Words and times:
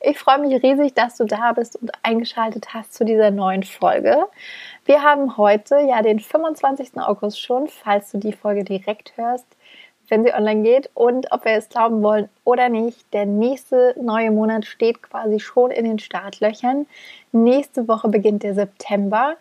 Ich 0.00 0.18
freue 0.18 0.38
mich 0.38 0.62
riesig, 0.62 0.94
dass 0.94 1.16
du 1.16 1.24
da 1.24 1.52
bist 1.52 1.76
und 1.76 1.90
eingeschaltet 2.02 2.74
hast 2.74 2.94
zu 2.94 3.04
dieser 3.04 3.30
neuen 3.30 3.62
Folge. 3.62 4.16
Wir 4.84 5.02
haben 5.02 5.36
heute 5.36 5.80
ja 5.80 6.02
den 6.02 6.20
25. 6.20 6.98
August 6.98 7.40
schon, 7.40 7.68
falls 7.68 8.10
du 8.10 8.18
die 8.18 8.32
Folge 8.32 8.64
direkt 8.64 9.16
hörst 9.16 9.46
wenn 10.08 10.24
sie 10.24 10.32
online 10.32 10.62
geht 10.62 10.90
und 10.94 11.30
ob 11.32 11.44
wir 11.44 11.52
es 11.52 11.68
glauben 11.68 12.02
wollen 12.02 12.28
oder 12.44 12.68
nicht. 12.68 13.12
Der 13.12 13.26
nächste 13.26 13.94
neue 14.00 14.30
Monat 14.30 14.64
steht 14.64 15.02
quasi 15.02 15.38
schon 15.38 15.70
in 15.70 15.84
den 15.84 15.98
Startlöchern. 15.98 16.86
Nächste 17.32 17.88
Woche 17.88 18.08
beginnt 18.08 18.42
der 18.42 18.54
September. 18.54 19.36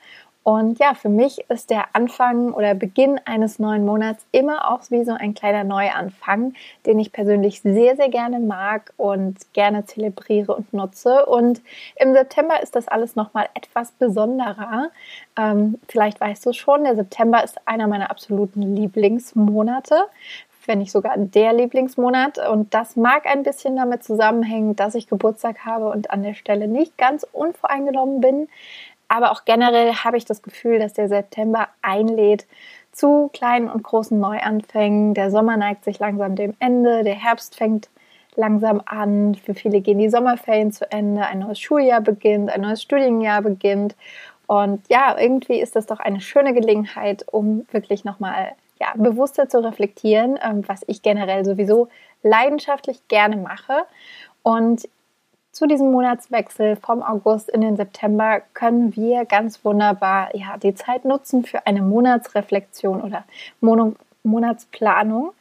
Und 0.48 0.80
ja, 0.80 0.94
für 0.94 1.10
mich 1.10 1.42
ist 1.50 1.72
der 1.72 1.94
Anfang 1.94 2.54
oder 2.54 2.74
Beginn 2.74 3.20
eines 3.26 3.60
neuen 3.60 3.86
Monats 3.86 4.26
immer 4.32 4.72
auch 4.72 4.80
wie 4.88 5.04
so 5.04 5.12
ein 5.12 5.34
kleiner 5.34 5.66
Neuanfang, 5.66 6.54
den 6.86 7.00
ich 7.00 7.12
persönlich 7.12 7.62
sehr, 7.64 7.98
sehr 7.98 8.08
gerne 8.08 8.40
mag 8.40 8.94
und 8.96 9.36
gerne 9.52 9.84
zelebriere 9.84 10.56
und 10.56 10.72
nutze. 10.72 11.25
Und 11.25 11.59
im 11.98 12.14
September 12.14 12.64
ist 12.64 12.78
das 12.78 12.88
alles 12.88 13.18
nochmal 13.18 13.50
etwas 13.56 13.92
besonderer. 13.92 14.90
Ähm, 15.38 15.80
vielleicht 15.90 16.22
weißt 16.22 16.45
du 16.45 16.53
schon, 16.53 16.86
der 16.86 16.95
September 16.95 17.44
ist 17.44 17.59
einer 17.68 17.88
meiner 17.90 18.09
absoluten 18.09 18.62
Lieblingsmonate 18.62 20.06
wenn 20.68 20.80
nicht 20.80 20.92
sogar 20.92 21.18
der 21.18 21.53
Lieblingsmonat. 21.53 22.45
Und 22.50 22.73
das 22.73 22.98
mag 22.98 23.25
ein 23.25 23.44
bisschen 23.44 23.78
damit 23.78 24.03
zusammenhängen, 24.03 24.75
dass 24.75 24.95
ich 24.95 25.08
Geburtstag 25.08 25.59
habe 25.66 25.90
und 25.90 26.12
an 26.12 26.23
der 26.23 26.34
Stelle 26.34 26.68
nicht 26.68 26.98
ganz 26.98 27.25
unvoreingenommen 27.31 28.20
bin. 28.20 28.50
Aber 29.08 29.31
auch 29.31 29.45
generell 29.45 29.94
habe 29.94 30.17
ich 30.17 30.25
das 30.25 30.41
Gefühl, 30.41 30.80
dass 30.80 30.94
der 30.94 31.08
September 31.08 31.69
einlädt 31.81 32.45
zu 32.91 33.30
kleinen 33.31 33.69
und 33.69 33.83
großen 33.83 34.19
Neuanfängen. 34.19 35.13
Der 35.13 35.31
Sommer 35.31 35.55
neigt 35.55 35.86
sich 35.86 36.00
langsam 36.00 36.36
dem 36.36 36.55
Ende, 36.59 37.03
der 37.03 37.16
Herbst 37.16 37.55
fängt 37.55 37.89
langsam 38.35 38.81
an. 38.85 39.35
Für 39.35 39.53
viele 39.53 39.81
gehen 39.81 40.00
die 40.00 40.09
Sommerferien 40.09 40.72
zu 40.72 40.89
Ende, 40.91 41.25
ein 41.25 41.39
neues 41.39 41.59
Schuljahr 41.59 42.02
beginnt, 42.02 42.50
ein 42.50 42.61
neues 42.61 42.81
Studienjahr 42.81 43.41
beginnt. 43.41 43.95
Und 44.47 44.81
ja, 44.89 45.17
irgendwie 45.19 45.59
ist 45.59 45.75
das 45.75 45.85
doch 45.85 46.00
eine 46.00 46.22
schöne 46.22 46.53
Gelegenheit, 46.53 47.25
um 47.30 47.66
wirklich 47.72 48.05
nochmal 48.05 48.53
ja, 48.80 48.94
bewusster 48.95 49.50
zu 49.50 49.63
reflektieren, 49.63 50.39
ähm, 50.41 50.63
was 50.67 50.83
ich 50.88 51.02
generell 51.02 51.44
sowieso 51.44 51.89
leidenschaftlich 52.23 53.08
gerne 53.08 53.38
mache. 53.38 53.83
Und 54.44 54.88
zu 55.58 55.66
diesem 55.66 55.91
Monatswechsel 55.91 56.75
vom 56.75 57.02
August 57.02 57.50
in 57.50 57.61
den 57.61 57.77
September 57.77 58.41
können 58.53 58.95
wir 58.95 59.25
ganz 59.25 59.66
wunderbar 59.66 60.30
ja, 60.36 60.55
die 60.58 60.75
Zeit 60.75 61.03
nutzen 61.03 61.44
für 61.44 61.66
eine 61.66 61.81
Monatsreflexion 61.81 63.02
oder 63.02 63.23
Monatsplanung. 64.22 65.31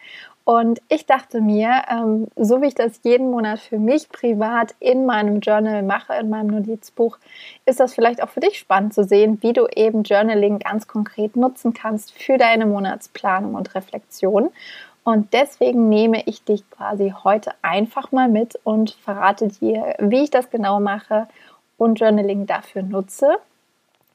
Und 0.45 0.81
ich 0.89 1.05
dachte 1.05 1.43
mir, 1.43 1.83
ähm, 1.91 2.29
so 2.35 2.63
wie 2.63 2.69
ich 2.69 2.75
das 2.75 3.01
jeden 3.03 3.31
Monat 3.31 3.59
für 3.59 3.79
mich 3.79 4.09
privat 4.09 4.75
in 4.81 5.05
meinem 5.05 5.41
Journal 5.41 5.83
mache, 5.83 6.15
in 6.15 6.31
meinem 6.31 6.47
Notizbuch, 6.47 7.19
ist 7.67 7.79
das 7.79 7.93
vielleicht 7.93 8.23
auch 8.23 8.31
für 8.31 8.41
dich 8.41 8.59
spannend 8.59 8.95
zu 8.95 9.05
sehen, 9.05 9.37
wie 9.43 9.53
du 9.53 9.67
eben 9.67 10.03
Journaling 10.03 10.61
ganz 10.61 10.87
konkret 10.87 11.37
nutzen 11.37 11.75
kannst 11.75 12.15
für 12.15 12.39
deine 12.39 12.65
Monatsplanung 12.65 13.55
und 13.55 13.75
Reflexion. 13.75 14.49
Und 15.07 15.35
deswegen 15.35 15.89
nehme 15.89 16.25
ich 16.27 16.43
dich 16.43 16.69
quasi 16.69 17.15
heute 17.23 17.53
einfach 17.63 18.11
mal 18.11 18.29
mit 18.29 18.59
und 18.65 18.91
verrate 18.91 19.47
dir, 19.47 19.95
wie 20.01 20.25
ich 20.25 20.31
das 20.31 20.51
genau 20.51 20.81
mache 20.81 21.29
und 21.79 22.01
Journaling 22.01 22.47
dafür 22.47 22.83
nutze. 22.83 23.39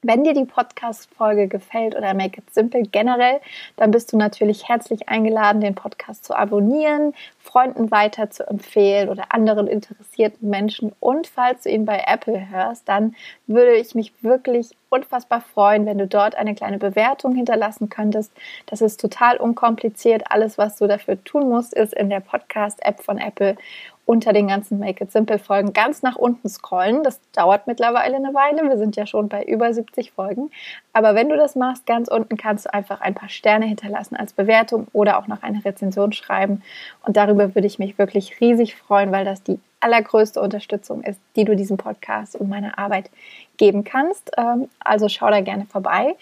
Wenn 0.02 0.22
dir 0.22 0.34
die 0.34 0.44
Podcast-Folge 0.44 1.48
gefällt 1.48 1.96
oder 1.96 2.12
Make 2.12 2.40
It 2.40 2.52
Simple 2.52 2.82
generell, 2.82 3.40
dann 3.76 3.90
bist 3.90 4.12
du 4.12 4.18
natürlich 4.18 4.68
herzlich 4.68 5.08
eingeladen, 5.08 5.62
den 5.62 5.74
Podcast 5.74 6.26
zu 6.26 6.34
abonnieren, 6.34 7.14
Freunden 7.38 7.90
weiter 7.90 8.28
zu 8.28 8.46
empfehlen 8.46 9.08
oder 9.08 9.32
anderen 9.32 9.68
interessierten 9.68 10.50
Menschen. 10.50 10.92
Und 11.00 11.26
falls 11.26 11.62
du 11.62 11.70
ihn 11.70 11.86
bei 11.86 12.04
Apple 12.06 12.50
hörst, 12.50 12.86
dann 12.86 13.16
würde 13.46 13.76
ich 13.76 13.94
mich 13.94 14.12
wirklich 14.22 14.72
unfassbar 14.92 15.40
freuen, 15.40 15.86
wenn 15.86 15.98
du 15.98 16.06
dort 16.06 16.34
eine 16.34 16.54
kleine 16.54 16.78
Bewertung 16.78 17.34
hinterlassen 17.34 17.88
könntest. 17.88 18.30
Das 18.66 18.82
ist 18.82 19.00
total 19.00 19.38
unkompliziert. 19.38 20.24
Alles, 20.28 20.58
was 20.58 20.76
du 20.76 20.86
dafür 20.86 21.22
tun 21.24 21.48
musst, 21.48 21.72
ist 21.72 21.94
in 21.94 22.10
der 22.10 22.20
Podcast-App 22.20 23.02
von 23.02 23.18
Apple 23.18 23.56
unter 24.04 24.32
den 24.32 24.48
ganzen 24.48 24.78
Make 24.78 25.04
It 25.04 25.12
Simple 25.12 25.38
Folgen 25.38 25.72
ganz 25.72 26.02
nach 26.02 26.16
unten 26.16 26.48
scrollen. 26.48 27.02
Das 27.04 27.20
dauert 27.32 27.66
mittlerweile 27.66 28.16
eine 28.16 28.34
Weile. 28.34 28.68
Wir 28.68 28.76
sind 28.76 28.96
ja 28.96 29.06
schon 29.06 29.28
bei 29.28 29.44
über 29.44 29.72
70 29.72 30.12
Folgen. 30.12 30.50
Aber 30.92 31.14
wenn 31.14 31.28
du 31.28 31.36
das 31.36 31.54
machst, 31.54 31.86
ganz 31.86 32.08
unten 32.08 32.36
kannst 32.36 32.66
du 32.66 32.74
einfach 32.74 33.00
ein 33.00 33.14
paar 33.14 33.28
Sterne 33.28 33.66
hinterlassen 33.66 34.16
als 34.16 34.32
Bewertung 34.32 34.88
oder 34.92 35.18
auch 35.18 35.28
noch 35.28 35.42
eine 35.42 35.64
Rezension 35.64 36.12
schreiben. 36.12 36.62
Und 37.06 37.16
darüber 37.16 37.54
würde 37.54 37.66
ich 37.66 37.78
mich 37.78 37.96
wirklich 37.96 38.40
riesig 38.40 38.74
freuen, 38.74 39.12
weil 39.12 39.24
das 39.24 39.42
die 39.42 39.58
allergrößte 39.80 40.40
Unterstützung 40.40 41.02
ist, 41.02 41.20
die 41.36 41.44
du 41.44 41.56
diesem 41.56 41.76
Podcast 41.76 42.36
und 42.36 42.48
meiner 42.48 42.78
Arbeit 42.78 43.10
geben 43.56 43.84
kannst. 43.84 44.30
Ähm, 44.36 44.68
also 44.80 45.08
schau 45.08 45.30
da 45.30 45.40
gerne 45.40 45.66
vorbei. 45.66 46.16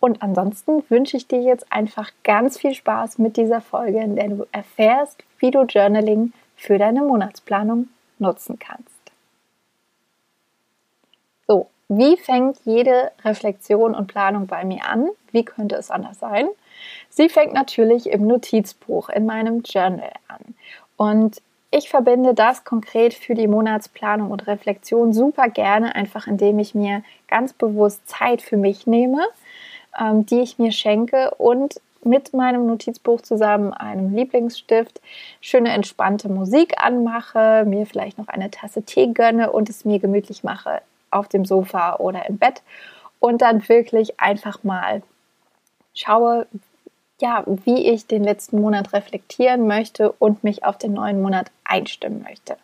Und 0.00 0.22
ansonsten 0.22 0.84
wünsche 0.88 1.16
ich 1.16 1.26
dir 1.26 1.40
jetzt 1.40 1.72
einfach 1.72 2.10
ganz 2.22 2.58
viel 2.58 2.74
Spaß 2.74 3.18
mit 3.18 3.36
dieser 3.36 3.60
Folge, 3.60 4.00
in 4.00 4.16
der 4.16 4.28
du 4.28 4.46
erfährst, 4.52 5.22
wie 5.38 5.50
du 5.50 5.62
Journaling 5.62 6.32
für 6.56 6.78
deine 6.78 7.02
Monatsplanung 7.02 7.88
nutzen 8.18 8.58
kannst. 8.58 8.90
So, 11.46 11.68
wie 11.88 12.16
fängt 12.16 12.58
jede 12.64 13.12
Reflexion 13.24 13.94
und 13.94 14.06
Planung 14.06 14.46
bei 14.46 14.64
mir 14.64 14.84
an? 14.86 15.08
Wie 15.32 15.44
könnte 15.44 15.76
es 15.76 15.90
anders 15.90 16.18
sein? 16.18 16.48
Sie 17.08 17.28
fängt 17.28 17.54
natürlich 17.54 18.10
im 18.10 18.26
Notizbuch, 18.26 19.08
in 19.08 19.26
meinem 19.26 19.62
Journal 19.62 20.12
an. 20.28 20.54
Und 20.96 21.40
ich 21.70 21.88
verbinde 21.88 22.34
das 22.34 22.64
konkret 22.64 23.14
für 23.14 23.34
die 23.34 23.48
Monatsplanung 23.48 24.30
und 24.30 24.46
Reflexion 24.46 25.12
super 25.12 25.48
gerne, 25.48 25.94
einfach 25.94 26.26
indem 26.26 26.58
ich 26.58 26.74
mir 26.74 27.02
ganz 27.28 27.52
bewusst 27.52 28.08
Zeit 28.08 28.42
für 28.42 28.56
mich 28.56 28.86
nehme, 28.86 29.24
ähm, 30.00 30.26
die 30.26 30.40
ich 30.40 30.58
mir 30.58 30.72
schenke 30.72 31.32
und 31.38 31.80
mit 32.02 32.32
meinem 32.32 32.66
Notizbuch 32.66 33.20
zusammen, 33.20 33.72
einem 33.72 34.14
Lieblingsstift, 34.14 35.00
schöne 35.40 35.70
entspannte 35.70 36.28
Musik 36.28 36.74
anmache, 36.78 37.64
mir 37.66 37.84
vielleicht 37.84 38.16
noch 38.16 38.28
eine 38.28 38.50
Tasse 38.50 38.82
Tee 38.82 39.12
gönne 39.12 39.50
und 39.50 39.68
es 39.68 39.84
mir 39.84 39.98
gemütlich 39.98 40.44
mache 40.44 40.82
auf 41.10 41.28
dem 41.28 41.44
Sofa 41.44 41.96
oder 41.96 42.28
im 42.28 42.38
Bett 42.38 42.62
und 43.18 43.42
dann 43.42 43.68
wirklich 43.68 44.20
einfach 44.20 44.62
mal 44.62 45.02
schaue, 45.94 46.46
ja, 47.20 47.44
wie 47.46 47.88
ich 47.88 48.06
den 48.06 48.22
letzten 48.22 48.60
Monat 48.60 48.92
reflektieren 48.92 49.66
möchte 49.66 50.12
und 50.12 50.44
mich 50.44 50.64
auf 50.64 50.78
den 50.78 50.92
neuen 50.92 51.22
Monat 51.22 51.50
einstimmen 51.68 52.22
möchte. 52.22 52.56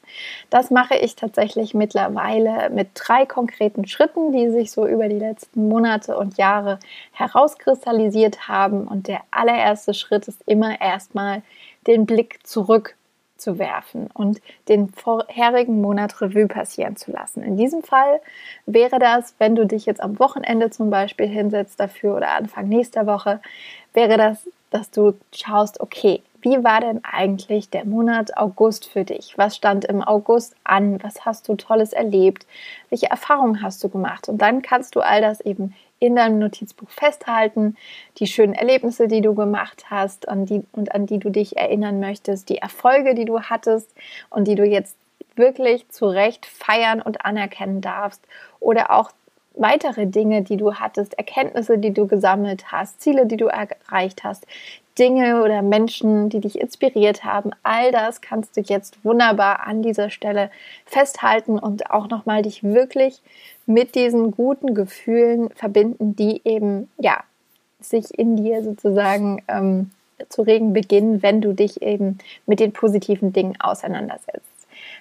Das 0.51 0.71
mache 0.71 0.97
ich 0.97 1.17
tatsächlich 1.17 1.75
mittlerweile 1.75 2.71
mit 2.71 2.89
drei 2.95 3.27
konkreten 3.27 3.87
Schritten, 3.87 4.33
die 4.33 4.51
sich 4.51 4.71
so 4.71 4.87
über 4.87 5.09
die 5.09 5.19
letzten 5.19 5.69
Monate 5.69 6.17
und 6.17 6.39
Jahre 6.39 6.79
herauskristallisiert 7.13 8.49
haben. 8.49 8.87
Und 8.87 9.09
der 9.09 9.21
allererste 9.31 9.95
Schritt 9.95 10.29
ist 10.29 10.43
immer 10.47 10.81
erstmal 10.81 11.43
den 11.87 12.07
Blick 12.07 12.47
zurück 12.47 12.97
zu 13.43 13.59
werfen 13.59 14.09
und 14.15 14.41
den 14.69 14.89
vorherigen 14.89 15.81
Monat 15.81 16.21
Revue 16.21 16.47
passieren 16.47 16.97
zu 16.97 17.11
lassen. 17.11 17.43
In 17.43 17.57
diesem 17.57 17.83
Fall 17.83 18.21
wäre 18.67 19.01
das, 19.01 19.35
wenn 19.39 19.57
du 19.57 19.67
dich 19.67 19.85
jetzt 19.85 20.01
am 20.01 20.19
Wochenende 20.21 20.71
zum 20.71 20.91
Beispiel 20.91 21.27
hinsetzt 21.27 21.81
dafür 21.81 22.17
oder 22.17 22.31
Anfang 22.31 22.69
nächster 22.69 23.07
Woche, 23.07 23.41
wäre 23.95 24.17
das, 24.17 24.49
dass 24.71 24.91
du 24.91 25.15
schaust, 25.35 25.81
okay, 25.81 26.23
wie 26.43 26.63
war 26.65 26.81
denn 26.81 27.01
eigentlich 27.05 27.71
der 27.71 27.85
Monat 27.85 28.37
August 28.37 28.87
für 28.87 29.05
dich? 29.05 29.39
Was 29.39 29.57
stand 29.57 29.85
im 29.85 30.03
August 30.03 30.55
an? 30.65 31.03
Was 31.03 31.25
hast 31.25 31.49
du 31.49 31.55
Tolles 31.55 31.93
erlebt? 31.93 32.47
Welche 32.91 33.07
Erfahrungen 33.07 33.63
hast 33.63 33.83
du 33.83 33.89
gemacht? 33.89 34.29
Und 34.29 34.43
dann 34.43 34.61
kannst 34.61 34.97
du 34.97 35.01
all 35.01 35.21
das 35.21 35.41
eben 35.41 35.75
in 36.01 36.17
deinem 36.17 36.41
Notizbuch 36.41 36.91
festhalten, 36.91 37.77
die 38.19 38.27
schönen 38.27 38.55
Erlebnisse, 38.55 39.07
die 39.07 39.21
du 39.21 39.37
gemacht 39.37 39.85
hast 39.89 40.29
an 40.29 40.47
die, 40.47 40.65
und 40.73 40.93
an 40.93 41.07
die 41.07 41.21
du 41.21 41.31
dich 41.31 41.57
erinnern 41.57 42.01
möchtest, 42.01 42.49
die 42.49 42.59
Erfolge, 42.59 43.15
die 43.15 43.25
du 43.25 43.41
hattest 43.43 43.89
und 44.29 44.49
die 44.49 44.57
du 44.57 44.65
jetzt 44.65 44.97
wirklich 45.37 45.89
zu 45.91 46.07
Recht 46.07 46.45
feiern 46.45 47.01
und 47.01 47.25
anerkennen 47.25 47.81
darfst 47.81 48.21
oder 48.59 48.91
auch 48.91 49.13
weitere 49.55 50.07
Dinge, 50.07 50.43
die 50.43 50.57
du 50.57 50.75
hattest, 50.75 51.15
Erkenntnisse, 51.15 51.79
die 51.79 51.93
du 51.93 52.07
gesammelt 52.07 52.73
hast, 52.73 53.01
Ziele, 53.01 53.27
die 53.27 53.37
du 53.37 53.47
erreicht 53.47 54.25
hast, 54.25 54.47
Dinge 54.99 55.43
oder 55.43 55.63
Menschen, 55.63 56.29
die 56.29 56.41
dich 56.41 56.61
inspiriert 56.61 57.25
haben. 57.25 57.51
All 57.63 57.93
das 57.93 58.21
kannst 58.21 58.57
du 58.57 58.61
jetzt 58.61 59.05
wunderbar 59.05 59.67
an 59.67 59.83
dieser 59.83 60.11
Stelle 60.11 60.51
festhalten 60.85 61.59
und 61.59 61.91
auch 61.91 62.09
nochmal 62.09 62.43
dich 62.43 62.63
wirklich 62.63 63.23
mit 63.67 63.95
diesen 63.95 64.33
guten 64.33 64.75
Gefühlen 64.75 65.51
verbinden, 65.51 66.15
die 66.17 66.43
eben, 66.45 66.91
ja, 66.99 67.23
sich 67.81 68.17
in 68.17 68.37
dir 68.37 68.63
sozusagen 68.63 69.43
ähm, 69.49 69.91
zu 70.29 70.43
regen 70.43 70.73
beginnen, 70.73 71.23
wenn 71.23 71.41
du 71.41 71.53
dich 71.53 71.83
eben 71.83 72.19
mit 72.47 72.61
den 72.61 72.73
positiven 72.73 73.33
Dingen 73.33 73.61
auseinandersetzt. 73.61 74.47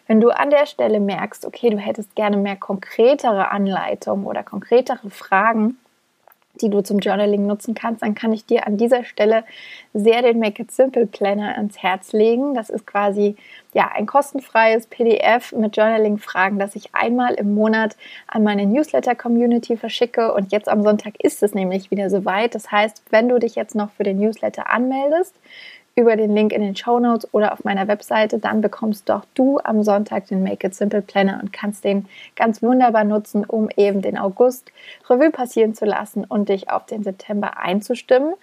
Wenn 0.08 0.20
du 0.20 0.30
an 0.30 0.50
der 0.50 0.66
Stelle 0.66 1.00
merkst, 1.00 1.46
okay, 1.46 1.70
du 1.70 1.78
hättest 1.78 2.16
gerne 2.16 2.38
mehr 2.38 2.56
konkretere 2.56 3.50
Anleitungen 3.50 4.26
oder 4.26 4.44
konkretere 4.44 5.10
Fragen, 5.10 5.78
die 6.62 6.70
du 6.70 6.82
zum 6.82 7.00
Journaling 7.00 7.46
nutzen 7.46 7.74
kannst, 7.74 8.02
dann 8.02 8.16
kann 8.16 8.34
ich 8.34 8.46
dir 8.46 8.68
an 8.68 8.78
dieser 8.78 9.04
Stelle 9.04 9.44
sehr 9.94 10.22
den 10.22 10.40
Make 10.40 10.64
It 10.64 10.72
Simple 10.72 11.08
Planner 11.08 11.56
ans 11.56 11.78
Herz 11.78 12.14
legen. 12.14 12.54
Das 12.54 12.70
ist 12.70 12.88
quasi 12.88 13.36
ja 13.74 13.92
ein 13.94 14.06
kostenfreies 14.06 14.88
PDF 14.88 15.52
mit 15.54 15.76
Journaling-Fragen, 15.76 16.60
das 16.60 16.76
ich 16.76 16.94
einmal 16.94 17.34
im 17.36 17.54
Monat 17.54 17.96
an 18.28 18.44
meine 18.44 18.66
Newsletter-Community 18.66 19.78
verschicke. 19.78 20.34
Und 20.34 20.52
jetzt 20.52 20.70
am 20.70 20.84
Sonntag 20.84 21.16
ist 21.20 21.44
es 21.44 21.54
nämlich 21.54 21.92
wieder 21.92 22.10
soweit. 22.10 22.56
Das 22.56 22.72
heißt, 22.72 23.04
wenn 23.10 23.30
du 23.30 23.40
dich 23.40 23.56
jetzt 23.56 23.76
noch 23.76 23.92
für 23.92 24.04
den 24.04 24.20
Newsletter 24.20 24.70
anmeldest, 24.70 25.36
über 26.02 26.16
den 26.16 26.36
Link 26.36 26.52
in 26.52 26.62
den 26.62 26.76
Show 26.76 27.00
Notes 27.00 27.32
oder 27.34 27.54
auf 27.54 27.64
meiner 27.64 27.88
Webseite, 27.88 28.40
dann 28.40 28.62
bekommst 28.62 29.08
doch 29.08 29.24
du 29.36 29.60
am 29.64 29.84
Sonntag 29.84 30.28
den 30.28 30.44
Make 30.44 30.68
It 30.68 30.76
Simple 30.76 31.02
Planner 31.02 31.40
und 31.42 31.54
kannst 31.54 31.84
den 31.84 32.08
ganz 32.36 32.62
wunderbar 32.62 33.04
nutzen, 33.04 33.46
um 33.46 33.70
eben 33.78 34.02
den 34.02 34.18
August 34.18 34.72
Revue 35.10 35.32
passieren 35.32 35.74
zu 35.76 35.86
lassen 35.86 36.26
und 36.26 36.50
dich 36.50 36.70
auf 36.70 36.86
den 36.86 37.04
September 37.04 37.58
einzustimmen. 37.58 38.34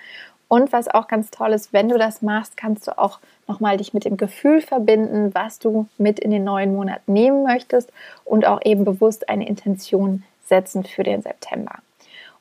Und 0.49 0.72
was 0.72 0.88
auch 0.88 1.08
ganz 1.08 1.31
toll 1.31 1.52
ist, 1.52 1.75
wenn 1.75 1.90
du 1.90 1.99
das 1.99 2.22
machst, 2.22 2.56
kannst 2.56 2.87
du 2.87 2.96
auch 2.96 3.19
nochmal 3.46 3.76
dich 3.76 3.93
mit 3.93 4.05
dem 4.05 4.16
Gefühl 4.16 4.62
verbinden, 4.62 5.34
was 5.34 5.58
du 5.58 5.87
mit 5.99 6.19
in 6.19 6.31
den 6.31 6.44
neuen 6.44 6.75
Monat 6.75 7.06
nehmen 7.06 7.43
möchtest 7.43 7.93
und 8.25 8.46
auch 8.46 8.60
eben 8.64 8.84
bewusst 8.84 9.28
eine 9.28 9.46
Intention 9.46 10.22
setzen 10.46 10.84
für 10.84 11.02
den 11.02 11.20
September. 11.20 11.76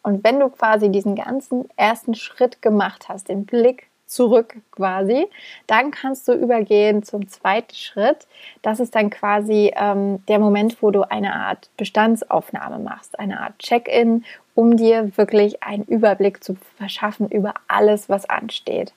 Und 0.04 0.24
wenn 0.24 0.40
du 0.40 0.48
quasi 0.48 0.90
diesen 0.90 1.16
ganzen 1.16 1.68
ersten 1.76 2.16
Schritt 2.16 2.62
gemacht 2.62 3.10
hast, 3.10 3.28
den 3.28 3.46
Blick 3.46 3.87
zurück 4.08 4.56
quasi. 4.72 5.28
Dann 5.68 5.92
kannst 5.92 6.28
du 6.28 6.34
übergehen 6.34 7.04
zum 7.04 7.28
zweiten 7.28 7.76
Schritt. 7.76 8.28
Das 8.62 8.80
ist 8.80 8.96
dann 8.96 9.10
quasi 9.10 9.72
ähm, 9.76 10.24
der 10.28 10.40
Moment, 10.40 10.82
wo 10.82 10.92
du 10.92 11.04
eine 11.04 11.34
Art 11.34 11.70
Bestandsaufnahme 11.78 12.80
machst, 12.80 13.20
eine 13.20 13.40
Art 13.42 13.60
Check-in, 13.60 14.26
um 14.56 14.78
dir 14.78 15.16
wirklich 15.18 15.62
einen 15.62 15.84
Überblick 15.84 16.44
zu 16.44 16.58
verschaffen 16.78 17.30
über 17.30 17.54
alles, 17.68 18.10
was 18.10 18.28
ansteht. 18.28 18.94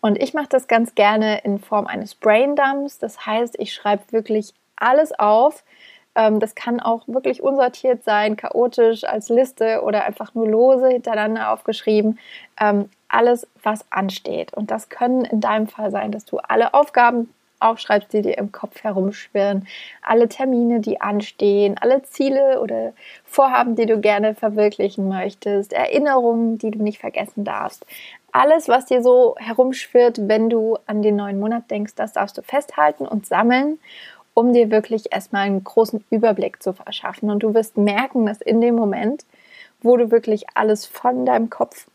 Und 0.00 0.22
ich 0.22 0.34
mache 0.34 0.48
das 0.50 0.68
ganz 0.68 0.94
gerne 0.94 1.40
in 1.44 1.58
Form 1.58 1.86
eines 1.86 2.14
Braindumps. 2.14 2.98
Das 2.98 3.26
heißt, 3.26 3.56
ich 3.58 3.72
schreibe 3.72 4.02
wirklich 4.10 4.52
alles 4.76 5.18
auf, 5.18 5.64
ähm, 6.14 6.40
das 6.40 6.54
kann 6.54 6.80
auch 6.80 7.02
wirklich 7.06 7.42
unsortiert 7.42 8.04
sein, 8.04 8.36
chaotisch 8.36 9.04
als 9.04 9.28
Liste 9.28 9.82
oder 9.82 10.04
einfach 10.04 10.34
nur 10.34 10.48
lose 10.48 10.88
hintereinander 10.88 11.50
aufgeschrieben. 11.50 12.18
Ähm, 12.60 12.88
alles, 13.08 13.46
was 13.62 13.84
ansteht. 13.90 14.52
Und 14.54 14.70
das 14.70 14.88
können 14.88 15.24
in 15.24 15.40
deinem 15.40 15.68
Fall 15.68 15.90
sein, 15.90 16.10
dass 16.10 16.24
du 16.24 16.38
alle 16.38 16.74
Aufgaben 16.74 17.28
aufschreibst, 17.60 18.12
die 18.12 18.22
dir 18.22 18.36
im 18.36 18.52
Kopf 18.52 18.82
herumschwirren, 18.82 19.66
alle 20.02 20.28
Termine, 20.28 20.80
die 20.80 21.00
anstehen, 21.00 21.76
alle 21.80 22.02
Ziele 22.02 22.60
oder 22.60 22.92
Vorhaben, 23.24 23.76
die 23.76 23.86
du 23.86 24.00
gerne 24.00 24.34
verwirklichen 24.34 25.08
möchtest, 25.08 25.72
Erinnerungen, 25.72 26.58
die 26.58 26.70
du 26.70 26.82
nicht 26.82 26.98
vergessen 26.98 27.44
darfst. 27.44 27.86
Alles, 28.32 28.68
was 28.68 28.86
dir 28.86 29.02
so 29.02 29.36
herumschwirrt, 29.38 30.28
wenn 30.28 30.50
du 30.50 30.76
an 30.86 31.02
den 31.02 31.16
neuen 31.16 31.38
Monat 31.38 31.70
denkst, 31.70 31.94
das 31.94 32.12
darfst 32.12 32.36
du 32.36 32.42
festhalten 32.42 33.06
und 33.06 33.26
sammeln 33.26 33.78
um 34.34 34.52
dir 34.52 34.70
wirklich 34.70 35.12
erstmal 35.12 35.46
einen 35.46 35.64
großen 35.64 36.04
Überblick 36.10 36.62
zu 36.62 36.72
verschaffen. 36.72 37.30
Und 37.30 37.42
du 37.42 37.54
wirst 37.54 37.76
merken, 37.76 38.26
dass 38.26 38.40
in 38.40 38.60
dem 38.60 38.74
Moment, 38.74 39.24
wo 39.80 39.96
du 39.96 40.10
wirklich 40.10 40.46
alles 40.54 40.86
von 40.86 41.24
deinem 41.24 41.50
Kopf 41.50 41.86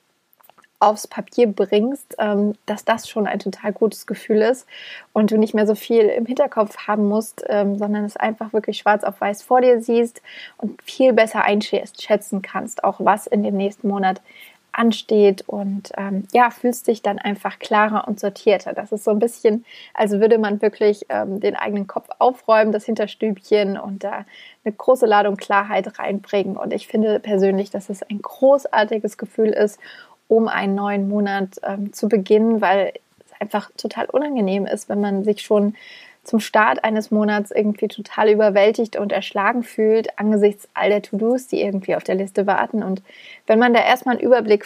aufs 0.79 1.07
Papier 1.07 1.47
bringst, 1.47 2.15
ähm, 2.19 2.53
dass 2.65 2.85
das 2.85 3.09
schon 3.09 3.27
ein 3.27 3.39
total 3.39 3.73
gutes 3.73 4.07
Gefühl 4.07 4.41
ist 4.41 4.65
und 5.11 5.29
du 5.31 5.37
nicht 5.37 5.53
mehr 5.53 5.67
so 5.67 5.75
viel 5.75 6.05
im 6.05 6.25
Hinterkopf 6.25 6.87
haben 6.87 7.07
musst, 7.07 7.43
ähm, 7.49 7.77
sondern 7.77 8.05
es 8.05 8.15
einfach 8.15 8.53
wirklich 8.53 8.77
schwarz 8.77 9.03
auf 9.03 9.19
weiß 9.19 9.43
vor 9.43 9.59
dir 9.59 9.81
siehst 9.81 10.21
und 10.57 10.81
viel 10.81 11.11
besser 11.11 11.43
einschätzen 11.43 12.41
kannst, 12.41 12.83
auch 12.85 12.99
was 12.99 13.27
in 13.27 13.43
dem 13.43 13.57
nächsten 13.57 13.89
Monat 13.89 14.21
ansteht 14.71 15.43
und 15.47 15.91
ähm, 15.97 16.27
ja, 16.31 16.49
fühlst 16.49 16.87
dich 16.87 17.01
dann 17.01 17.19
einfach 17.19 17.59
klarer 17.59 18.07
und 18.07 18.19
sortierter. 18.19 18.73
Das 18.73 18.91
ist 18.91 19.03
so 19.03 19.11
ein 19.11 19.19
bisschen, 19.19 19.65
als 19.93 20.11
würde 20.11 20.37
man 20.37 20.61
wirklich 20.61 21.05
ähm, 21.09 21.39
den 21.39 21.55
eigenen 21.55 21.87
Kopf 21.87 22.07
aufräumen, 22.19 22.71
das 22.71 22.85
Hinterstübchen 22.85 23.77
und 23.77 24.03
da 24.03 24.25
eine 24.63 24.73
große 24.73 25.05
Ladung 25.05 25.37
Klarheit 25.37 25.99
reinbringen. 25.99 26.57
Und 26.57 26.73
ich 26.73 26.87
finde 26.87 27.19
persönlich, 27.19 27.69
dass 27.69 27.89
es 27.89 28.03
ein 28.03 28.21
großartiges 28.21 29.17
Gefühl 29.17 29.49
ist, 29.49 29.79
um 30.27 30.47
einen 30.47 30.75
neuen 30.75 31.09
Monat 31.09 31.59
ähm, 31.63 31.91
zu 31.91 32.07
beginnen, 32.07 32.61
weil 32.61 32.93
es 33.25 33.41
einfach 33.41 33.71
total 33.77 34.05
unangenehm 34.05 34.65
ist, 34.65 34.89
wenn 34.89 35.01
man 35.01 35.23
sich 35.23 35.41
schon 35.41 35.75
zum 36.23 36.39
Start 36.39 36.83
eines 36.83 37.11
Monats 37.11 37.51
irgendwie 37.51 37.87
total 37.87 38.29
überwältigt 38.29 38.97
und 38.97 39.11
erschlagen 39.11 39.63
fühlt 39.63 40.19
angesichts 40.19 40.67
all 40.73 40.89
der 40.89 41.01
To-Dos, 41.01 41.47
die 41.47 41.61
irgendwie 41.61 41.95
auf 41.95 42.03
der 42.03 42.15
Liste 42.15 42.45
warten. 42.45 42.83
Und 42.83 43.01
wenn 43.47 43.59
man 43.59 43.73
da 43.73 43.81
erstmal 43.83 44.15
einen 44.15 44.25
Überblick 44.25 44.65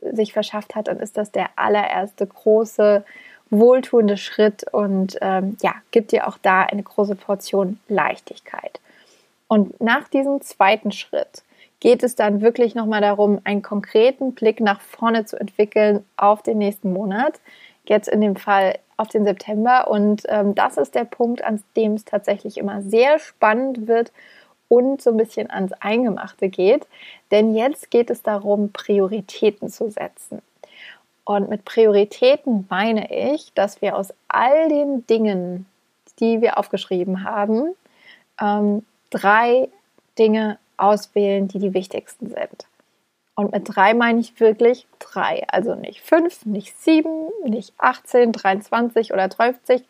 sich 0.00 0.32
verschafft 0.32 0.74
hat, 0.74 0.88
dann 0.88 0.98
ist 0.98 1.16
das 1.16 1.32
der 1.32 1.50
allererste 1.56 2.26
große, 2.26 3.04
wohltuende 3.50 4.16
Schritt 4.16 4.64
und 4.72 5.16
ähm, 5.20 5.56
ja, 5.62 5.74
gibt 5.90 6.12
dir 6.12 6.26
auch 6.26 6.38
da 6.38 6.62
eine 6.62 6.82
große 6.82 7.14
Portion 7.14 7.78
Leichtigkeit. 7.88 8.80
Und 9.48 9.80
nach 9.80 10.08
diesem 10.08 10.40
zweiten 10.40 10.90
Schritt 10.90 11.42
geht 11.80 12.02
es 12.02 12.16
dann 12.16 12.40
wirklich 12.40 12.74
nochmal 12.74 13.00
darum, 13.00 13.40
einen 13.44 13.62
konkreten 13.62 14.32
Blick 14.34 14.60
nach 14.60 14.80
vorne 14.80 15.24
zu 15.24 15.38
entwickeln 15.38 16.04
auf 16.16 16.42
den 16.42 16.58
nächsten 16.58 16.92
Monat. 16.92 17.38
Jetzt 17.84 18.08
in 18.08 18.20
dem 18.20 18.34
Fall 18.34 18.78
auf 18.96 19.08
den 19.08 19.24
September. 19.24 19.88
Und 19.88 20.22
ähm, 20.28 20.54
das 20.54 20.76
ist 20.76 20.94
der 20.94 21.04
Punkt, 21.04 21.42
an 21.44 21.62
dem 21.76 21.94
es 21.94 22.04
tatsächlich 22.04 22.58
immer 22.58 22.82
sehr 22.82 23.18
spannend 23.18 23.86
wird 23.86 24.12
und 24.68 25.00
so 25.00 25.10
ein 25.10 25.16
bisschen 25.16 25.50
ans 25.50 25.72
Eingemachte 25.74 26.48
geht. 26.48 26.86
Denn 27.30 27.54
jetzt 27.54 27.90
geht 27.90 28.10
es 28.10 28.22
darum, 28.22 28.72
Prioritäten 28.72 29.68
zu 29.68 29.90
setzen. 29.90 30.42
Und 31.24 31.48
mit 31.48 31.64
Prioritäten 31.64 32.66
meine 32.70 33.34
ich, 33.34 33.52
dass 33.54 33.82
wir 33.82 33.96
aus 33.96 34.14
all 34.28 34.68
den 34.68 35.06
Dingen, 35.06 35.66
die 36.20 36.40
wir 36.40 36.58
aufgeschrieben 36.58 37.24
haben, 37.24 37.74
ähm, 38.40 38.84
drei 39.10 39.68
Dinge 40.18 40.58
auswählen, 40.76 41.48
die 41.48 41.58
die 41.58 41.74
wichtigsten 41.74 42.28
sind. 42.28 42.66
Und 43.38 43.52
mit 43.52 43.64
drei 43.66 43.92
meine 43.92 44.18
ich 44.18 44.40
wirklich 44.40 44.86
drei. 44.98 45.44
Also 45.48 45.74
nicht 45.74 46.00
fünf, 46.00 46.46
nicht 46.46 46.74
sieben, 46.80 47.28
nicht 47.44 47.74
18, 47.76 48.32
23 48.32 49.12
oder 49.12 49.28
30, 49.28 49.84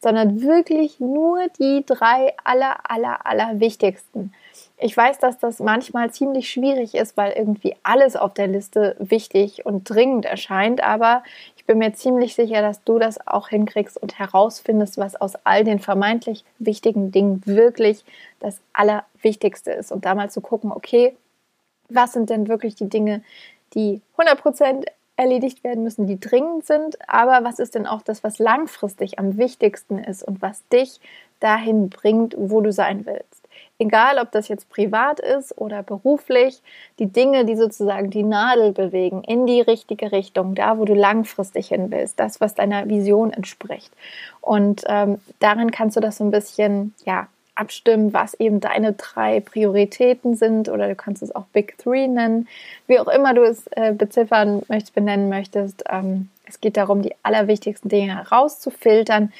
sondern 0.00 0.42
wirklich 0.42 1.00
nur 1.00 1.48
die 1.58 1.82
drei 1.86 2.34
aller, 2.44 2.78
aller, 2.90 3.24
aller 3.24 3.58
wichtigsten. 3.58 4.34
Ich 4.76 4.94
weiß, 4.94 5.18
dass 5.18 5.38
das 5.38 5.60
manchmal 5.60 6.10
ziemlich 6.10 6.50
schwierig 6.50 6.94
ist, 6.94 7.16
weil 7.16 7.32
irgendwie 7.32 7.74
alles 7.82 8.16
auf 8.16 8.34
der 8.34 8.48
Liste 8.48 8.96
wichtig 8.98 9.64
und 9.64 9.84
dringend 9.88 10.26
erscheint. 10.26 10.82
Aber 10.82 11.22
ich 11.56 11.64
bin 11.64 11.78
mir 11.78 11.94
ziemlich 11.94 12.34
sicher, 12.34 12.60
dass 12.60 12.84
du 12.84 12.98
das 12.98 13.26
auch 13.26 13.48
hinkriegst 13.48 13.96
und 13.96 14.18
herausfindest, 14.18 14.98
was 14.98 15.18
aus 15.18 15.36
all 15.44 15.64
den 15.64 15.78
vermeintlich 15.78 16.44
wichtigen 16.58 17.12
Dingen 17.12 17.40
wirklich 17.46 18.04
das 18.40 18.60
Allerwichtigste 18.74 19.70
ist. 19.70 19.90
Und 19.90 20.04
da 20.04 20.14
mal 20.14 20.30
zu 20.30 20.42
gucken, 20.42 20.70
okay, 20.70 21.16
was 21.94 22.12
sind 22.12 22.30
denn 22.30 22.48
wirklich 22.48 22.74
die 22.74 22.88
Dinge, 22.88 23.22
die 23.74 24.00
100% 24.16 24.84
erledigt 25.16 25.62
werden 25.64 25.84
müssen, 25.84 26.06
die 26.06 26.18
dringend 26.18 26.64
sind, 26.64 26.96
aber 27.06 27.44
was 27.44 27.58
ist 27.58 27.74
denn 27.74 27.86
auch 27.86 28.02
das, 28.02 28.24
was 28.24 28.38
langfristig 28.38 29.18
am 29.18 29.36
wichtigsten 29.36 29.98
ist 29.98 30.22
und 30.22 30.40
was 30.40 30.66
dich 30.68 31.00
dahin 31.40 31.90
bringt, 31.90 32.34
wo 32.38 32.60
du 32.60 32.72
sein 32.72 33.06
willst. 33.06 33.48
Egal, 33.78 34.18
ob 34.18 34.30
das 34.30 34.48
jetzt 34.48 34.68
privat 34.68 35.20
ist 35.20 35.56
oder 35.58 35.82
beruflich, 35.82 36.62
die 36.98 37.06
Dinge, 37.06 37.44
die 37.44 37.56
sozusagen 37.56 38.10
die 38.10 38.22
Nadel 38.22 38.72
bewegen 38.72 39.24
in 39.24 39.46
die 39.46 39.60
richtige 39.60 40.12
Richtung, 40.12 40.54
da, 40.54 40.78
wo 40.78 40.84
du 40.84 40.94
langfristig 40.94 41.68
hin 41.68 41.90
willst, 41.90 42.20
das, 42.20 42.40
was 42.40 42.54
deiner 42.54 42.88
Vision 42.88 43.32
entspricht. 43.32 43.92
Und 44.40 44.84
ähm, 44.86 45.18
darin 45.38 45.70
kannst 45.70 45.96
du 45.96 46.00
das 46.00 46.18
so 46.18 46.24
ein 46.24 46.30
bisschen, 46.30 46.94
ja, 47.04 47.28
abstimmen, 47.60 48.12
was 48.14 48.34
eben 48.34 48.60
deine 48.60 48.94
drei 48.94 49.40
Prioritäten 49.40 50.34
sind 50.34 50.68
oder 50.68 50.88
du 50.88 50.94
kannst 50.94 51.22
es 51.22 51.34
auch 51.34 51.44
Big 51.52 51.76
Three 51.78 52.08
nennen, 52.08 52.48
wie 52.86 52.98
auch 52.98 53.08
immer 53.08 53.34
du 53.34 53.42
es 53.42 53.66
äh, 53.72 53.92
beziffern 53.92 54.62
möchtest, 54.68 54.94
benennen 54.94 55.28
möchtest. 55.28 55.84
Ähm, 55.88 56.30
es 56.46 56.60
geht 56.60 56.76
darum, 56.76 57.02
die 57.02 57.14
allerwichtigsten 57.22 57.90
Dinge 57.90 58.16
herauszufiltern 58.16 59.32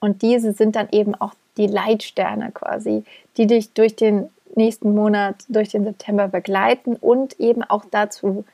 und 0.00 0.22
diese 0.22 0.52
sind 0.52 0.76
dann 0.76 0.88
eben 0.92 1.14
auch 1.14 1.34
die 1.56 1.66
Leitsterne 1.66 2.52
quasi, 2.52 3.04
die 3.36 3.48
dich 3.48 3.72
durch 3.72 3.96
den 3.96 4.30
nächsten 4.54 4.94
Monat, 4.94 5.44
durch 5.48 5.70
den 5.70 5.84
September 5.84 6.28
begleiten 6.28 6.94
und 6.94 7.38
eben 7.40 7.64
auch 7.64 7.84
dazu 7.90 8.44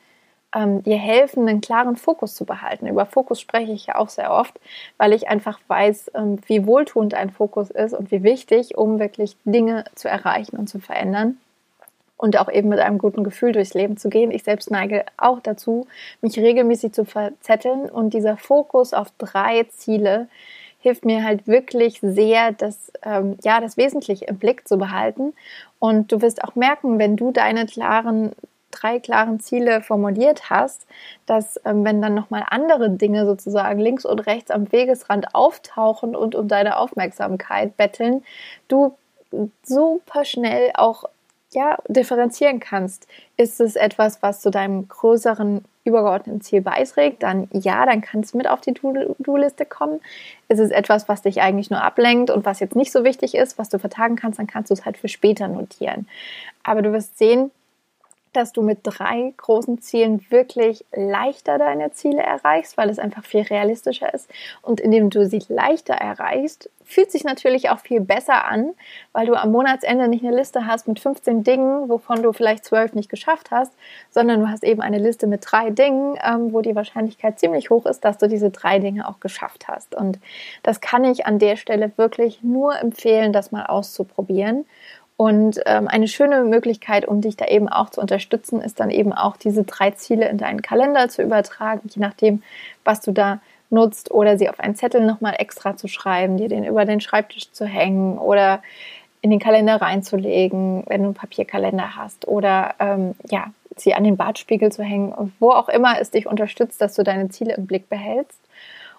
ähm, 0.54 0.82
dir 0.82 0.96
helfen, 0.96 1.48
einen 1.48 1.60
klaren 1.60 1.96
Fokus 1.96 2.34
zu 2.34 2.44
behalten. 2.44 2.86
Über 2.86 3.06
Fokus 3.06 3.40
spreche 3.40 3.72
ich 3.72 3.86
ja 3.86 3.96
auch 3.96 4.08
sehr 4.08 4.32
oft, 4.32 4.58
weil 4.96 5.12
ich 5.12 5.28
einfach 5.28 5.58
weiß, 5.68 6.12
ähm, 6.14 6.38
wie 6.46 6.66
wohltuend 6.66 7.14
ein 7.14 7.30
Fokus 7.30 7.70
ist 7.70 7.92
und 7.92 8.10
wie 8.10 8.22
wichtig, 8.22 8.76
um 8.78 8.98
wirklich 8.98 9.36
Dinge 9.44 9.84
zu 9.94 10.08
erreichen 10.08 10.56
und 10.56 10.68
zu 10.68 10.78
verändern 10.78 11.38
und 12.16 12.38
auch 12.38 12.50
eben 12.50 12.68
mit 12.68 12.78
einem 12.78 12.98
guten 12.98 13.24
Gefühl 13.24 13.52
durchs 13.52 13.74
Leben 13.74 13.96
zu 13.96 14.08
gehen. 14.08 14.30
Ich 14.30 14.44
selbst 14.44 14.70
neige 14.70 15.04
auch 15.16 15.40
dazu, 15.40 15.86
mich 16.22 16.38
regelmäßig 16.38 16.92
zu 16.92 17.04
verzetteln 17.04 17.90
und 17.90 18.14
dieser 18.14 18.36
Fokus 18.36 18.94
auf 18.94 19.08
drei 19.18 19.64
Ziele 19.64 20.28
hilft 20.78 21.06
mir 21.06 21.24
halt 21.24 21.46
wirklich 21.46 21.98
sehr, 22.02 22.52
das, 22.52 22.92
ähm, 23.02 23.38
ja, 23.42 23.60
das 23.60 23.78
Wesentliche 23.78 24.26
im 24.26 24.36
Blick 24.36 24.68
zu 24.68 24.76
behalten. 24.76 25.32
Und 25.78 26.12
du 26.12 26.20
wirst 26.20 26.44
auch 26.44 26.56
merken, 26.56 26.98
wenn 26.98 27.16
du 27.16 27.32
deine 27.32 27.64
klaren 27.64 28.32
drei 28.74 28.98
klaren 28.98 29.40
Ziele 29.40 29.80
formuliert 29.80 30.50
hast, 30.50 30.86
dass 31.26 31.60
ähm, 31.64 31.84
wenn 31.84 32.02
dann 32.02 32.14
nochmal 32.14 32.44
andere 32.48 32.90
Dinge 32.90 33.26
sozusagen 33.26 33.80
links 33.80 34.04
und 34.04 34.20
rechts 34.20 34.50
am 34.50 34.70
Wegesrand 34.72 35.34
auftauchen 35.34 36.16
und 36.16 36.34
um 36.34 36.48
deine 36.48 36.78
Aufmerksamkeit 36.78 37.76
betteln, 37.76 38.24
du 38.68 38.96
super 39.62 40.24
schnell 40.24 40.70
auch 40.74 41.04
ja, 41.52 41.78
differenzieren 41.88 42.60
kannst. 42.60 43.06
Ist 43.36 43.60
es 43.60 43.76
etwas, 43.76 44.22
was 44.22 44.40
zu 44.40 44.50
deinem 44.50 44.88
größeren 44.88 45.64
übergeordneten 45.84 46.40
Ziel 46.40 46.62
beiträgt, 46.62 47.22
dann 47.22 47.48
ja, 47.52 47.84
dann 47.84 48.00
kann 48.00 48.20
es 48.20 48.34
mit 48.34 48.48
auf 48.48 48.60
die 48.62 48.72
Do-Liste 48.72 49.66
kommen. 49.66 50.00
Ist 50.48 50.58
es 50.58 50.70
etwas, 50.70 51.08
was 51.08 51.22
dich 51.22 51.42
eigentlich 51.42 51.70
nur 51.70 51.82
ablenkt 51.82 52.30
und 52.30 52.44
was 52.44 52.60
jetzt 52.60 52.74
nicht 52.74 52.90
so 52.90 53.04
wichtig 53.04 53.34
ist, 53.34 53.58
was 53.58 53.68
du 53.68 53.78
vertagen 53.78 54.16
kannst, 54.16 54.38
dann 54.38 54.46
kannst 54.46 54.70
du 54.70 54.74
es 54.74 54.84
halt 54.84 54.96
für 54.96 55.08
später 55.08 55.46
notieren. 55.46 56.08
Aber 56.62 56.80
du 56.80 56.92
wirst 56.92 57.18
sehen, 57.18 57.50
dass 58.36 58.52
du 58.52 58.62
mit 58.62 58.80
drei 58.82 59.32
großen 59.36 59.80
Zielen 59.80 60.24
wirklich 60.30 60.84
leichter 60.92 61.58
deine 61.58 61.92
Ziele 61.92 62.22
erreichst, 62.22 62.76
weil 62.76 62.90
es 62.90 62.98
einfach 62.98 63.24
viel 63.24 63.42
realistischer 63.42 64.12
ist. 64.12 64.30
Und 64.62 64.80
indem 64.80 65.10
du 65.10 65.26
sie 65.26 65.42
leichter 65.48 65.94
erreichst, 65.94 66.70
fühlt 66.84 67.10
sich 67.10 67.24
natürlich 67.24 67.70
auch 67.70 67.78
viel 67.78 68.00
besser 68.00 68.44
an, 68.44 68.74
weil 69.12 69.26
du 69.26 69.34
am 69.34 69.50
Monatsende 69.50 70.06
nicht 70.06 70.24
eine 70.24 70.36
Liste 70.36 70.66
hast 70.66 70.86
mit 70.86 71.00
15 71.00 71.42
Dingen, 71.42 71.88
wovon 71.88 72.22
du 72.22 72.32
vielleicht 72.32 72.64
zwölf 72.64 72.92
nicht 72.92 73.08
geschafft 73.08 73.50
hast, 73.50 73.72
sondern 74.10 74.40
du 74.40 74.48
hast 74.48 74.62
eben 74.62 74.82
eine 74.82 74.98
Liste 74.98 75.26
mit 75.26 75.40
drei 75.44 75.70
Dingen, 75.70 76.18
ähm, 76.22 76.52
wo 76.52 76.60
die 76.60 76.76
Wahrscheinlichkeit 76.76 77.38
ziemlich 77.38 77.70
hoch 77.70 77.86
ist, 77.86 78.04
dass 78.04 78.18
du 78.18 78.28
diese 78.28 78.50
drei 78.50 78.78
Dinge 78.78 79.08
auch 79.08 79.20
geschafft 79.20 79.66
hast. 79.68 79.94
Und 79.94 80.18
das 80.62 80.80
kann 80.80 81.04
ich 81.04 81.26
an 81.26 81.38
der 81.38 81.56
Stelle 81.56 81.90
wirklich 81.96 82.42
nur 82.42 82.78
empfehlen, 82.78 83.32
das 83.32 83.50
mal 83.50 83.66
auszuprobieren. 83.66 84.66
Und 85.16 85.60
ähm, 85.66 85.86
eine 85.86 86.08
schöne 86.08 86.42
Möglichkeit, 86.42 87.06
um 87.06 87.20
dich 87.20 87.36
da 87.36 87.46
eben 87.46 87.68
auch 87.68 87.90
zu 87.90 88.00
unterstützen, 88.00 88.60
ist 88.60 88.80
dann 88.80 88.90
eben 88.90 89.12
auch 89.12 89.36
diese 89.36 89.62
drei 89.62 89.92
Ziele 89.92 90.28
in 90.28 90.38
deinen 90.38 90.60
Kalender 90.60 91.08
zu 91.08 91.22
übertragen, 91.22 91.88
je 91.88 92.00
nachdem, 92.00 92.42
was 92.82 93.00
du 93.00 93.12
da 93.12 93.40
nutzt, 93.70 94.10
oder 94.10 94.38
sie 94.38 94.48
auf 94.48 94.58
einen 94.58 94.74
Zettel 94.74 95.06
nochmal 95.06 95.36
extra 95.38 95.76
zu 95.76 95.86
schreiben, 95.86 96.36
dir 96.36 96.48
den 96.48 96.64
über 96.64 96.84
den 96.84 97.00
Schreibtisch 97.00 97.52
zu 97.52 97.64
hängen 97.64 98.18
oder 98.18 98.60
in 99.20 99.30
den 99.30 99.38
Kalender 99.38 99.76
reinzulegen, 99.76 100.84
wenn 100.86 101.02
du 101.02 101.06
einen 101.06 101.14
Papierkalender 101.14 101.96
hast, 101.96 102.26
oder 102.28 102.74
ähm, 102.78 103.14
ja, 103.30 103.46
sie 103.76 103.94
an 103.94 104.04
den 104.04 104.16
Bartspiegel 104.16 104.70
zu 104.70 104.82
hängen, 104.82 105.32
wo 105.40 105.50
auch 105.50 105.68
immer 105.68 106.00
es 106.00 106.10
dich 106.10 106.26
unterstützt, 106.26 106.80
dass 106.80 106.94
du 106.94 107.02
deine 107.04 107.28
Ziele 107.28 107.54
im 107.54 107.66
Blick 107.66 107.88
behältst. 107.88 108.38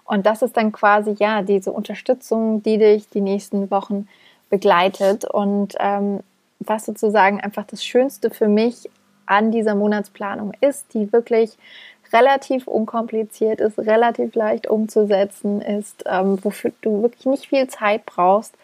Und 0.04 0.26
das 0.26 0.42
ist 0.42 0.56
dann 0.56 0.72
quasi 0.72 1.14
ja 1.18 1.42
diese 1.42 1.72
Unterstützung, 1.72 2.62
die 2.62 2.78
dich 2.78 3.08
die 3.08 3.20
nächsten 3.20 3.70
Wochen 3.70 4.08
begleitet. 4.56 5.24
Und 5.26 5.74
ähm, 5.78 6.20
was 6.60 6.86
sozusagen 6.86 7.40
einfach 7.40 7.66
das 7.66 7.84
Schönste 7.84 8.30
für 8.30 8.48
mich 8.48 8.88
an 9.26 9.50
dieser 9.50 9.74
Monatsplanung 9.74 10.52
ist, 10.60 10.94
die 10.94 11.12
wirklich 11.12 11.58
relativ 12.12 12.66
unkompliziert 12.66 13.60
ist, 13.60 13.78
relativ 13.78 14.34
leicht 14.34 14.66
umzusetzen 14.68 15.60
ist, 15.60 16.04
ähm, 16.06 16.38
wofür 16.42 16.72
du 16.80 17.02
wirklich 17.02 17.26
nicht 17.26 17.48
viel 17.48 17.66
Zeit 17.66 18.06
brauchst, 18.06 18.54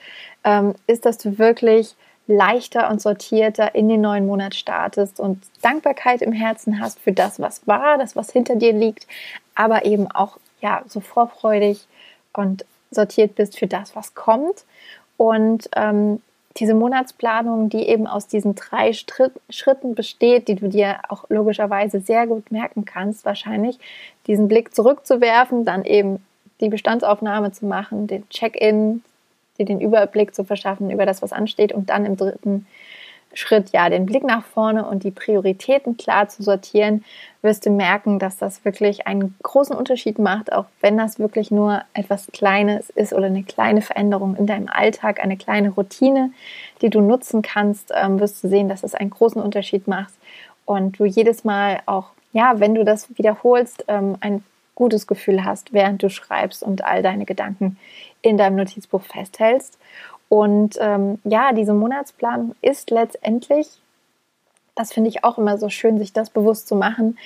ähm, 0.45 0.75
ist, 0.87 1.05
dass 1.05 1.19
du 1.19 1.39
wirklich 1.39 1.95
leichter 2.29 2.89
und 2.89 3.03
sortierter 3.03 3.75
in 3.75 3.89
den 3.89 4.01
neuen 4.01 4.27
Monat 4.27 4.55
startest 4.55 5.19
und 5.19 5.43
Dankbarkeit 5.61 6.23
im 6.23 6.33
Herzen 6.33 6.81
hast 6.81 7.01
für 7.01 7.13
das, 7.13 7.41
was 7.41 7.67
war, 7.67 7.99
das, 7.99 8.15
was 8.15 8.31
hinter 8.31 8.55
dir 8.55 8.73
liegt, 8.73 9.09
aber 9.57 9.85
eben 9.85 10.09
auch 10.11 10.39
ja 10.61 10.83
so 10.87 11.01
vorfreudig 11.01 11.87
und 12.33 12.65
sortiert 12.93 13.35
bist 13.35 13.59
für 13.59 13.67
das, 13.67 13.97
was 13.97 14.15
kommt 14.15 14.65
und 15.23 15.71
ähm, 15.77 16.21
diese 16.57 16.75
Monatsplanung, 16.75 17.69
die 17.69 17.87
eben 17.87 18.09
aus 18.09 18.27
diesen 18.27 18.57
drei 18.57 18.93
Schritten 18.93 19.95
besteht, 19.95 20.49
die 20.49 20.57
du 20.57 20.69
dir 20.69 20.97
auch 21.09 21.31
logischerweise 21.31 22.01
sehr 22.01 22.27
gut 22.27 22.51
merken 22.51 22.85
kannst, 22.85 23.25
wahrscheinlich, 23.25 23.79
diesen 24.27 24.49
Blick 24.49 24.75
zurückzuwerfen, 24.75 25.65
dann 25.65 25.85
eben 25.85 26.19
die 26.61 26.71
Bestandsaufnahme 26.71 27.53
zu 27.53 27.67
machen, 27.67 28.09
den 28.09 28.29
Check-in, 28.31 29.05
dir 29.61 29.65
den 29.65 29.81
Überblick 29.81 30.35
zu 30.35 30.43
verschaffen 30.43 30.91
über 30.91 31.07
das, 31.07 31.23
was 31.23 31.33
ansteht 31.33 31.73
und 31.73 31.89
dann 31.89 32.05
im 32.05 32.17
dritten 32.17 32.67
Schritt, 33.35 33.71
ja, 33.71 33.89
den 33.89 34.07
Blick 34.07 34.25
nach 34.25 34.45
vorne 34.45 34.87
und 34.87 35.05
die 35.05 35.11
Prioritäten 35.11 35.97
klar 35.97 36.29
zu 36.29 36.43
sortieren, 36.43 37.05
wirst 37.41 37.67
du 37.67 37.71
merken, 37.71 38.19
dass 38.19 38.37
das 38.37 38.65
wirklich 38.65 39.07
einen 39.07 39.35
großen 39.43 39.75
Unterschied 39.75 40.19
macht, 40.19 40.53
auch 40.53 40.67
wenn 40.81 40.97
das 40.97 41.19
wirklich 41.19 41.51
nur 41.51 41.83
etwas 41.95 42.29
Kleines 42.33 42.91
ist 42.91 43.13
oder 43.13 43.27
eine 43.27 43.43
kleine 43.43 43.83
Veränderung 43.83 44.37
in 44.37 44.47
deinem 44.47 44.69
Alltag, 44.69 45.23
eine 45.23 45.37
kleine 45.37 45.71
Routine, 45.71 46.33
die 46.83 46.91
du 46.91 47.01
nutzen 47.01 47.43
kannst, 47.43 47.93
ähm, 47.95 48.21
wirst 48.21 48.45
du 48.45 48.49
sehen, 48.49 48.69
dass 48.69 48.83
es 48.83 48.95
einen 48.95 49.11
großen 49.11 49.43
Unterschied 49.43 49.89
macht 49.89 50.13
und 50.65 50.99
du 50.99 51.05
jedes 51.05 51.45
Mal 51.45 51.81
auch, 51.87 52.11
ja, 52.33 52.61
wenn 52.61 52.75
du 52.75 52.85
das 52.85 53.09
wiederholst, 53.17 53.85
ähm, 53.89 54.17
ein 54.21 54.45
gutes 54.75 55.07
Gefühl 55.07 55.45
hast, 55.45 55.73
während 55.73 56.03
du 56.03 56.09
schreibst 56.09 56.63
und 56.63 56.85
all 56.85 57.03
deine 57.03 57.25
Gedanken 57.25 57.77
in 58.23 58.39
deinem 58.39 58.57
Notizbuch 58.57 59.03
festhältst. 59.03 59.79
Und 60.33 60.79
ähm, 60.81 61.19
ja, 61.25 61.53
diese 61.53 61.75
Monatsplanung 61.75 62.55
ist 62.63 62.89
letztendlich, 62.89 63.69
das 64.75 64.91
finde 64.91 65.11
ich 65.11 65.25
auch 65.25 65.37
immer 65.37 65.59
so 65.59 65.69
schön, 65.69 65.99
sich 65.99 66.15
das 66.15 66.31
bewusst 66.31 66.69
zu 66.69 66.75
machen, 66.75 67.19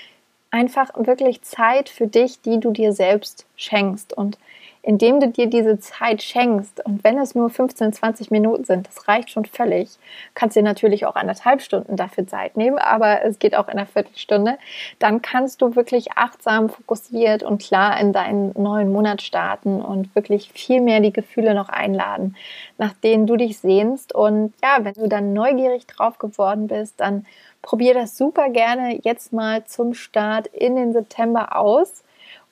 einfach 0.51 0.91
wirklich 0.97 1.41
Zeit 1.43 1.89
für 1.89 2.09
dich, 2.09 2.41
die 2.41 2.59
du 2.59 2.73
dir 2.73 2.93
selbst 2.93 3.47
schenkst. 3.55 4.13
Und 4.13 4.39
indem 4.87 5.19
du 5.19 5.29
dir 5.29 5.49
diese 5.49 5.81
Zeit 5.81 6.23
schenkst 6.23 6.87
und 6.87 7.03
wenn 7.03 7.19
es 7.19 7.35
nur 7.35 7.51
15, 7.51 7.93
20 7.93 8.31
Minuten 8.31 8.63
sind, 8.63 8.87
das 8.87 9.09
reicht 9.09 9.31
schon 9.31 9.45
völlig. 9.45 9.91
Kannst 10.35 10.57
dir 10.57 10.63
natürlich 10.63 11.07
auch 11.07 11.17
anderthalb 11.17 11.61
Stunden 11.61 11.97
dafür 11.97 12.29
Zeit 12.29 12.57
nehmen, 12.57 12.79
aber 12.79 13.25
es 13.25 13.41
geht 13.41 13.57
auch 13.57 13.67
in 13.67 13.79
einer 13.79 13.87
Viertelstunde. 13.87 14.59
Dann 15.01 15.23
kannst 15.23 15.61
du 15.61 15.75
wirklich 15.75 16.13
achtsam, 16.13 16.69
fokussiert 16.69 17.43
und 17.43 17.61
klar 17.61 17.99
in 18.01 18.13
deinen 18.13 18.53
neuen 18.57 18.93
Monat 18.93 19.23
starten 19.23 19.83
und 19.83 20.15
wirklich 20.15 20.53
viel 20.53 20.81
mehr 20.81 21.01
die 21.01 21.13
Gefühle 21.13 21.53
noch 21.57 21.69
einladen, 21.69 22.37
nach 22.79 22.93
denen 22.93 23.27
du 23.27 23.37
dich 23.37 23.59
sehnst. 23.59 24.15
Und 24.15 24.55
ja, 24.63 24.85
wenn 24.85 24.95
du 24.95 25.09
dann 25.09 25.33
neugierig 25.33 25.89
drauf 25.89 26.21
geworden 26.21 26.69
bist, 26.69 27.01
dann 27.01 27.27
probier 27.61 27.93
das 27.93 28.17
super 28.17 28.51
gerne 28.51 29.01
jetzt 29.03 29.33
mal 29.33 29.65
zum 29.65 29.95
Start 29.95 30.47
in 30.47 30.77
den 30.77 30.93
September 30.93 31.57
aus 31.57 32.05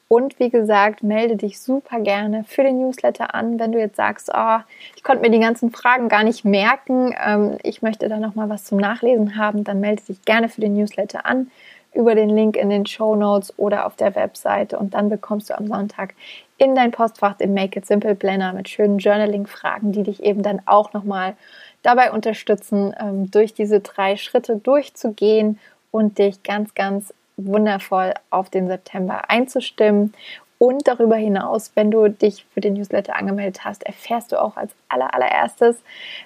und 0.08 0.38
wie 0.38 0.50
gesagt, 0.50 1.02
melde 1.02 1.36
dich 1.36 1.60
super 1.60 2.00
gerne 2.00 2.44
für 2.44 2.62
den 2.62 2.78
Newsletter 2.78 3.34
an, 3.34 3.58
wenn 3.58 3.72
du 3.72 3.78
jetzt 3.78 3.96
sagst, 3.96 4.30
oh, 4.34 4.58
ich 4.96 5.02
konnte 5.02 5.22
mir 5.22 5.30
die 5.30 5.40
ganzen 5.40 5.70
Fragen 5.72 6.08
gar 6.08 6.24
nicht 6.24 6.44
merken, 6.44 7.14
ähm, 7.24 7.58
ich 7.62 7.82
möchte 7.82 8.08
da 8.08 8.18
noch 8.18 8.34
mal 8.34 8.48
was 8.48 8.64
zum 8.64 8.78
Nachlesen 8.78 9.36
haben, 9.36 9.64
dann 9.64 9.80
melde 9.80 10.02
dich 10.02 10.22
gerne 10.22 10.48
für 10.48 10.60
den 10.60 10.74
Newsletter 10.74 11.26
an 11.26 11.50
über 11.94 12.14
den 12.14 12.28
Link 12.28 12.56
in 12.56 12.70
den 12.70 12.86
Show 12.86 13.14
Notes 13.14 13.56
oder 13.56 13.86
auf 13.86 13.96
der 13.96 14.14
Webseite 14.14 14.78
und 14.78 14.94
dann 14.94 15.08
bekommst 15.08 15.50
du 15.50 15.56
am 15.56 15.68
Sonntag 15.68 16.14
in 16.58 16.74
dein 16.74 16.90
Postfach 16.90 17.34
den 17.34 17.54
Make 17.54 17.78
It 17.78 17.86
Simple 17.86 18.14
Planner 18.14 18.52
mit 18.52 18.68
schönen 18.68 18.98
Journaling-Fragen, 18.98 19.92
die 19.92 20.02
dich 20.02 20.22
eben 20.22 20.42
dann 20.42 20.60
auch 20.66 20.92
noch 20.92 21.04
mal 21.04 21.34
dabei 21.82 22.12
unterstützen, 22.12 22.94
ähm, 23.00 23.30
durch 23.30 23.54
diese 23.54 23.80
drei 23.80 24.16
Schritte 24.16 24.56
durchzugehen 24.56 25.58
und 25.90 26.18
dich 26.18 26.42
ganz, 26.42 26.74
ganz 26.74 27.14
wundervoll 27.36 28.14
auf 28.30 28.50
den 28.50 28.68
September 28.68 29.30
einzustimmen. 29.30 30.14
Und 30.58 30.86
darüber 30.86 31.16
hinaus, 31.16 31.72
wenn 31.74 31.90
du 31.90 32.08
dich 32.08 32.46
für 32.54 32.60
den 32.60 32.74
Newsletter 32.74 33.16
angemeldet 33.16 33.64
hast, 33.64 33.82
erfährst 33.82 34.32
du 34.32 34.40
auch 34.40 34.56
als 34.56 34.72
allererstes, 34.88 35.76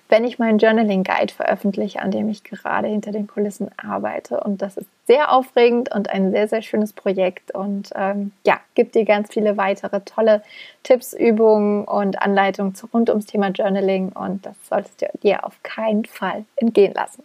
wenn 0.09 0.25
ich 0.25 0.39
meinen 0.39 0.59
Journaling 0.59 1.03
Guide 1.03 1.33
veröffentliche, 1.33 2.01
an 2.01 2.11
dem 2.11 2.29
ich 2.29 2.45
gerade 2.45 2.89
hinter 2.89 3.11
den 3.11 3.27
Kulissen 3.27 3.71
arbeite. 3.79 4.39
Und 4.39 4.61
das 4.61 4.77
ist 4.77 4.87
sehr 5.07 5.33
aufregend 5.33 5.93
und 5.93 6.11
ein 6.11 6.31
sehr, 6.31 6.47
sehr 6.47 6.63
schönes 6.63 6.93
Projekt. 6.93 7.53
Und 7.53 7.91
ähm, 7.97 8.33
ja, 8.47 8.61
gibt 8.75 8.95
dir 8.95 9.07
ganz 9.07 9.33
viele 9.33 9.57
weitere 9.57 10.03
tolle 10.03 10.43
Tipps, 10.83 11.15
Übungen 11.15 11.85
und 11.85 12.21
Anleitungen 12.21 12.75
rund 12.93 13.09
ums 13.09 13.27
Thema 13.27 13.49
Journaling. 13.49 14.11
Und 14.11 14.45
das 14.45 14.55
solltest 14.69 15.01
du 15.01 15.07
dir 15.23 15.45
auf 15.45 15.61
keinen 15.63 16.05
Fall 16.05 16.45
entgehen 16.57 16.93
lassen. 16.93 17.25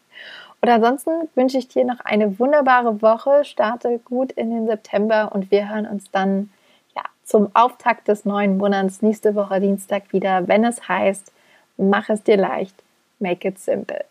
Und 0.63 0.69
ansonsten 0.69 1.27
wünsche 1.35 1.57
ich 1.57 1.67
dir 1.67 1.83
noch 1.83 1.99
eine 2.05 2.39
wunderbare 2.39 3.01
Woche. 3.01 3.43
Starte 3.43 3.99
gut 4.05 4.31
in 4.31 4.49
den 4.49 4.65
September 4.65 5.29
und 5.33 5.51
wir 5.51 5.69
hören 5.69 5.85
uns 5.85 6.09
dann 6.09 6.51
ja, 6.95 7.01
zum 7.25 7.53
Auftakt 7.53 8.07
des 8.07 8.23
neuen 8.23 8.55
Monats 8.55 9.01
nächste 9.01 9.35
Woche 9.35 9.59
Dienstag 9.59 10.13
wieder, 10.13 10.47
wenn 10.47 10.63
es 10.63 10.87
heißt, 10.87 11.33
mach 11.75 12.07
es 12.07 12.23
dir 12.23 12.37
leicht, 12.37 12.81
make 13.19 13.45
it 13.45 13.59
simple. 13.59 14.05